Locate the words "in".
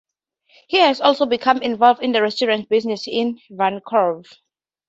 2.01-2.11, 3.07-3.39